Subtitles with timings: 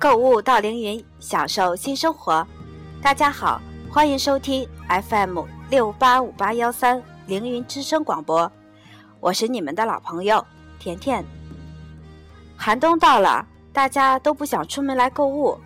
[0.00, 2.46] 购物到凌云，享受新生活。
[3.02, 5.40] 大家好，欢迎收听 FM
[5.70, 8.50] 六八五八幺三凌云之声广播，
[9.18, 10.46] 我是你们的老朋友
[10.78, 11.24] 甜甜。
[12.56, 15.58] 寒冬到了，大家都不想出门来购物，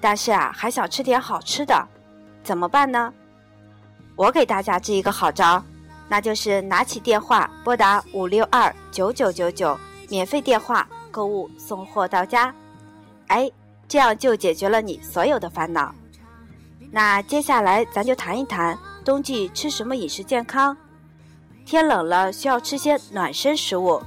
[0.00, 1.86] 但是啊，还想吃点好吃的，
[2.42, 3.14] 怎么办呢？
[4.16, 5.62] 我给大家支一个好招，
[6.08, 12.52] 那就是拿起电话拨打五六二九九九九，免费电话购物送货到家。
[13.28, 13.50] 哎，
[13.88, 15.94] 这样就解决了你所有的烦恼。
[16.90, 20.76] 那接下来咱就谈一谈冬季吃什么饮食健康。
[21.64, 24.02] 天冷了，需要吃些暖身食物。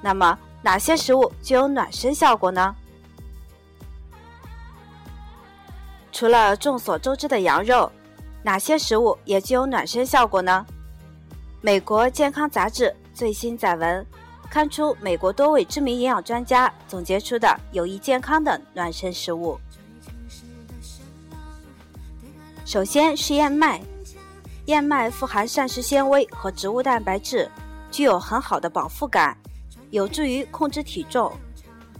[0.00, 2.74] 那么哪些食物具有暖身效果呢？
[6.12, 7.90] 除了众所周知的羊肉，
[8.42, 10.66] 哪些食物也具有暖身效果呢？
[11.60, 14.06] 美国健康杂志最新载文。
[14.50, 19.58] 看出美国多位知名营养专家总结出的有益健康的暖身食物。
[22.64, 23.80] 首先是燕麦，
[24.66, 27.50] 燕麦富含膳食纤维和植物蛋白质，
[27.90, 29.36] 具有很好的饱腹感，
[29.90, 31.32] 有助于控制体重。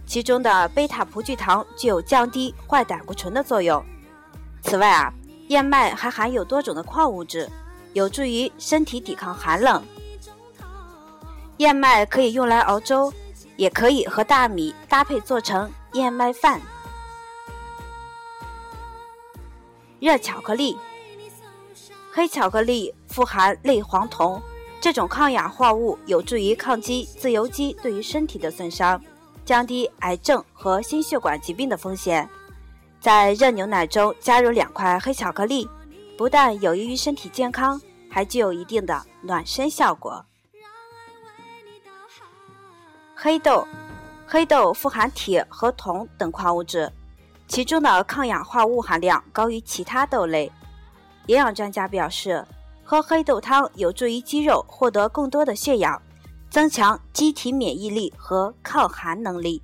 [0.05, 3.83] 其中的贝塔葡聚糖具有降低坏胆固醇的作用。
[4.63, 5.13] 此外啊，
[5.49, 7.47] 燕麦还含有多种的矿物质，
[7.93, 9.83] 有助于身体抵抗寒冷。
[11.59, 13.11] 燕麦可以用来熬粥，
[13.57, 16.61] 也可以和大米搭配做成燕麦饭。
[19.99, 20.77] 热巧克力，
[22.13, 24.41] 黑巧克力富含类黄酮，
[24.79, 29.01] 这种抗氧化物有助于抗击自由基对于身体的损伤，
[29.43, 32.27] 降低癌症和心血管疾病的风险。
[33.01, 35.67] 在热牛奶中加入两块黑巧克力，
[36.17, 40.23] 不但有益于身体健康，还具有一定的暖身效果。
[43.21, 43.67] 黑豆，
[44.25, 46.89] 黑豆富含铁和铜等矿物质，
[47.49, 50.49] 其中的抗氧化物含量高于其他豆类。
[51.25, 52.47] 营养专家表示，
[52.81, 56.01] 喝黑豆汤有助于肌肉获得更多的血氧，
[56.49, 59.61] 增强机体免疫力和抗寒能力。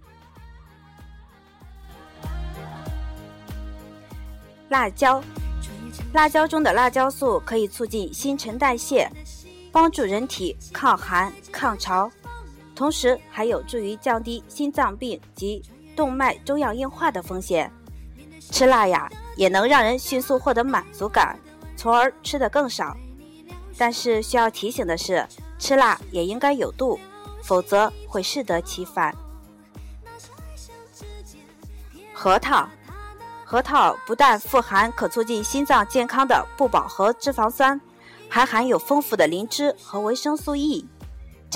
[4.68, 5.24] 辣椒，
[6.12, 9.10] 辣椒中的辣椒素可以促进新陈代谢，
[9.72, 12.12] 帮助人体抗寒抗潮。
[12.76, 15.64] 同时还有助于降低心脏病及
[15.96, 17.72] 动脉粥样硬化的风险。
[18.52, 21.40] 吃辣呀，也能让人迅速获得满足感，
[21.78, 22.96] 从而吃得更少。
[23.78, 25.26] 但是需要提醒的是，
[25.58, 27.00] 吃辣也应该有度，
[27.42, 29.16] 否则会适得其反。
[32.14, 32.70] 核桃，
[33.44, 37.80] 核桃不但富含可促进心脏健康的不饱和脂肪酸，
[38.30, 40.88] 还含有丰富的磷脂和维生素 E。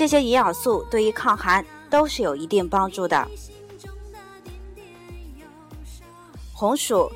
[0.00, 3.28] 这些营养素对于抗寒都是有一定帮助的。
[6.54, 7.12] 红薯，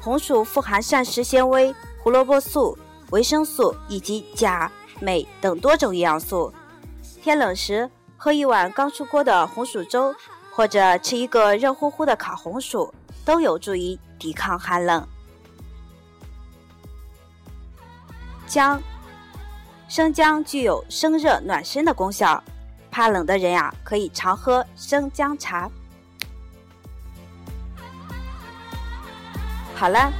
[0.00, 2.78] 红薯富含膳食纤维、胡萝卜素、
[3.10, 4.70] 维生素以及钾、
[5.00, 6.54] 镁等多种营养素。
[7.20, 10.14] 天冷时喝一碗刚出锅的红薯粥，
[10.52, 15.04] 或者吃一个热乎乎的烤红薯，都有助于抵抗寒冷。
[18.46, 18.80] 姜。
[19.88, 22.42] 生姜具有生热暖身的功效，
[22.90, 25.70] 怕冷的人呀，可以常喝生姜茶。
[29.74, 30.10] 好了，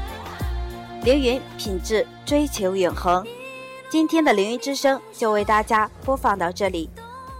[1.03, 3.27] 凌云品质追求永恒，
[3.89, 6.91] 今天的凌云之声就为大家播放到这里，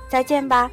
[0.09, 0.71] 再见吧。